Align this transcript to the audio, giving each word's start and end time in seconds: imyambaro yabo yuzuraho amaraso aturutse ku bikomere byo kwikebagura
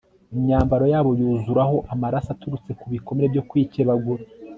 imyambaro 0.35 0.85
yabo 0.93 1.09
yuzuraho 1.19 1.75
amaraso 1.93 2.27
aturutse 2.35 2.71
ku 2.79 2.85
bikomere 2.93 3.25
byo 3.33 3.43
kwikebagura 3.49 4.23